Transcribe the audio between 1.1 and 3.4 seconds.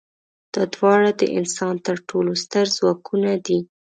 د انسان تر ټولو ستر ځواکونه